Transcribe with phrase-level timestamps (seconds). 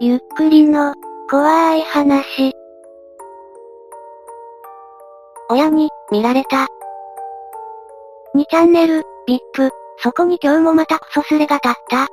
[0.00, 0.94] ゆっくりの、
[1.30, 2.52] 怖い話。
[5.50, 6.66] 親に、見られた。
[8.34, 12.08] 2チャンネル、VIP、そこに今日もまたクソスレが立った。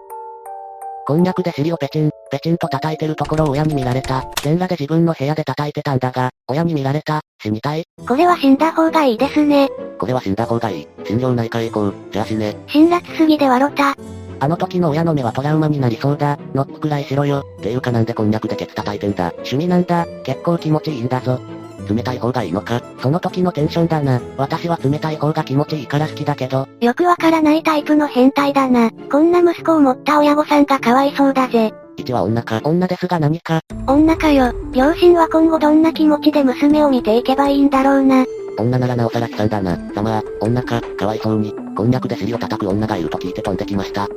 [1.08, 4.30] こんにゃくで尻をペチン、ペチンと叩いてるところを親に見られた。
[4.44, 7.22] 全裸で自分の部屋で叩いてたんだが、親に見られた。
[7.42, 7.86] 死にたい。
[8.08, 9.70] これは死んだ方がいいですね。
[9.98, 10.88] これは死んだ方がいい。
[11.06, 11.96] 心療内科へ行こう。
[12.12, 12.56] じゃあ死ね。
[12.68, 13.96] 辛辣すぎで笑った。
[14.40, 16.38] あの時の親の目はトラウマになりそうだ。
[16.54, 17.44] ノックくらいしろよ。
[17.62, 19.32] ていうかなんでこんにゃくでケツ叩いてんだ。
[19.38, 20.06] 趣味なんだ。
[20.24, 21.40] 結構気持ちいいんだぞ。
[21.90, 22.82] 冷たい方がいいのか。
[23.02, 24.22] その時のテンションだな。
[24.38, 26.68] 私は冷たい方が気持ちいいから好きだけど。
[26.80, 28.92] よくわからないタイプの変態だな。
[29.12, 31.74] こんな息子を持った親御さんがかわいそうだぜ。
[31.98, 32.62] 一は女か。
[32.64, 33.62] 女ですが何か。
[33.88, 34.54] 女かよ。
[34.72, 38.26] 両親は今後どんな気持ちで娘を見ていけばいいんだろうな。
[38.58, 39.78] 女ならなおさら悲惨だな。
[39.94, 44.10] ざまあ、女か、かわいそうに、こんにゃくで尻を叩く女がいると聞いて飛んできました。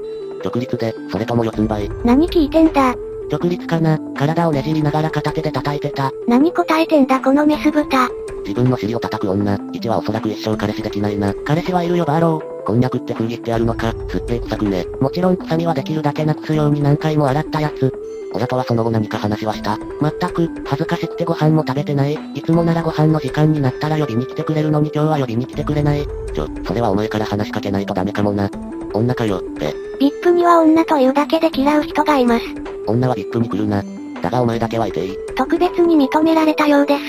[0.45, 1.89] 直立で、それとも四つん這い。
[2.05, 2.97] 何聞いてんだ？
[3.31, 6.11] 直立かな、体をねじりながら片手で叩いてた。
[6.27, 7.21] 何答えてんだ？
[7.21, 8.09] このメス豚。
[8.45, 11.33] 自分の尻を叩く女、一はおそらく一生彼氏できないな。
[11.45, 12.65] 彼氏はいるよバーロー。
[12.65, 14.85] こんにゃくって封切ってあるのか、すっぺい臭くね。
[15.01, 17.92] もちろん臭みはできるだけなくすように何回も洗ったやつ。
[18.35, 19.79] 親とはその後何か話はした。
[20.01, 22.19] まったく、恥ずかしくてご飯も食べてない。
[22.35, 26.07] いつもならご飯の時間になったら呼びに来てくれるのに今日は呼びに来てくれない。
[26.35, 28.51] ちょ、それはお前から話しかけないとダメかもな。
[28.95, 29.75] 女かよ、って。
[30.01, 32.45] VIP には女というだけで嫌う人がいます。
[32.87, 33.83] 女はビップに来るな。
[34.23, 35.17] だがお前だけはいていい。
[35.37, 37.01] 特別に認められたようです。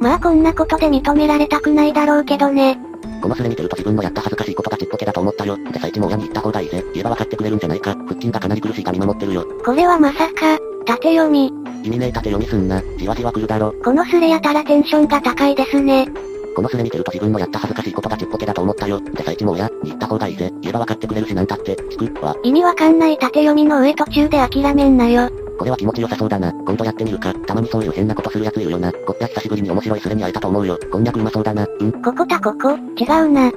[0.00, 2.78] まあこんなことで認められたくないだろうけどね。
[3.22, 5.56] このスレ見てると自分のやった恥ずかしいことがちっぽけだと思ったよ。
[5.56, 6.84] で、最地も親に言った方がいいぜ。
[6.92, 7.94] 言えば分かってくれるんじゃないか。
[7.94, 9.46] 腹筋がかなり苦しいが見守ってるよ。
[9.64, 11.52] これはまさか、縦読み。
[11.84, 12.82] 意味ねえ縦読みすんな。
[12.98, 13.72] じわじわ来るだろ。
[13.84, 16.08] このスレやたらテンションが高いですね。
[16.56, 19.00] このスレ見てると自分のやった恥ずかしいことがちっぽけだと思ったよ。
[19.00, 20.52] で、最地も親に言った方がいいぜ。
[20.60, 22.36] 言えば分かってくれるしなんたって、聞くわ。
[22.42, 25.30] 意味わかんない縦読みの上途中で諦めんなよ。
[25.62, 26.52] これは気持ちよさそうだな。
[26.52, 27.32] 今度やってみるか。
[27.32, 28.92] たまにそういう変なことするやついるよな。
[28.92, 30.76] こっちは久しぶりに面白いスレに会えたと思うよ。
[30.90, 31.68] こんにゃくうまそうだな。
[31.78, 33.52] うんここたここ、違うな。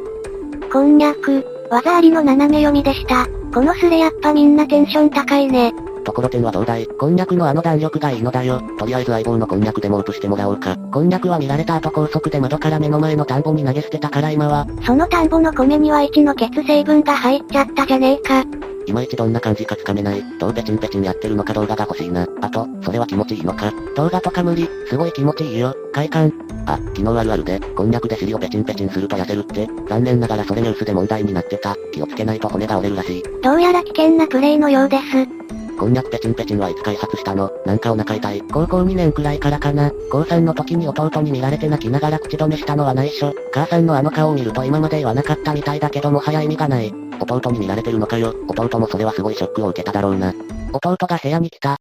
[0.71, 3.25] こんにゃく、技ありの斜め読みでした。
[3.51, 5.73] このスレやっぱみんなテンション高いね。
[6.03, 6.85] ところてんはどうだい？
[6.85, 8.61] こんにゃくのあの弾力がいいのだよ。
[8.77, 10.77] とりあえず相棒のこんにゃくでもウプしてもらおうか。
[10.77, 18.45] こんにゃくは見られた後高速で窓から目の前の田んぼに投げ捨てたから今は、その田んぼの米には1の血成分が入っちゃったじゃねえか。
[18.87, 20.23] いまいちどんな感じかつかめない。
[20.39, 22.27] どうペチンペチンやってるのか動画が欲しいな。
[22.41, 24.69] あと、それは気持ちいいのか動画とか無理。
[24.87, 25.75] すごい気持ちいいよ。
[25.91, 26.31] 快感。
[26.67, 29.67] あ、昨日あるあるで、こんにゃくで尻をペチンペチンすると痩せるって。
[29.89, 31.75] 残念ながらそれニュースで問題になってた。
[31.93, 33.23] 気をつけないと骨が折れるらしい。
[33.41, 35.64] どうやら危険なプレイのようです。
[35.77, 37.51] こんにゃくペチンペチンはいつ開発したの？
[37.65, 38.41] なんかお腹痛い。
[38.41, 39.91] 高校2年くらいからかな。
[40.09, 43.33] 高3の時に弟に見られて泣きながら口止めしたのは内緒。
[43.53, 46.93] 母さんのあの顔を見ると今まで言わなかったみたいだけどもはや意味がない。
[47.19, 48.33] 弟に見られてるのかよ。
[48.47, 50.33] 弟もそれはすごいショックを受けただろうな。
[50.71, 51.77] 弟が部屋に来た。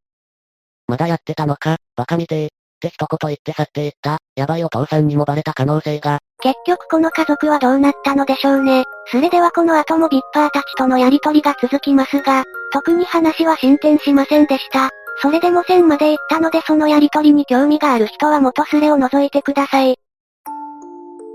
[0.89, 1.77] まだやってたのか？
[1.95, 2.47] バカみてー。
[2.47, 2.49] っ
[2.81, 4.19] て一言言って去っていった。
[4.35, 6.19] やばいお父さんにもバレた可能性が。
[6.45, 8.85] 結局この家族はどうなったのでしょうね。
[9.11, 14.91] それではこの後もビッパーたちとのやりとりが続きますが、特に話は進展しませんでした。
[15.23, 19.97] それでも1000まで行ったのでそのやりとりに興味がある人は元スレを覗いてください。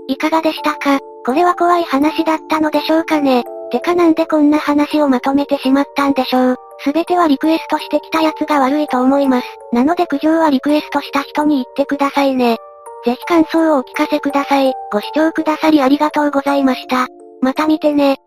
[0.06, 1.00] いかがでしたか？
[1.26, 3.42] これは怖い話だったのでしょうかね？
[3.72, 6.56] てかなんでこんな話をまとめてしまったんでしょう？
[6.84, 9.46] すべてはリクエストしてきたやつが悪いと思います。
[9.72, 12.58] なので苦情はリクエストした人に言ってくださいね。
[13.04, 14.72] ぜひ感想をお聞かせください。
[14.92, 17.08] ご視聴くださりありがとうございました。
[17.40, 18.20] また見てね。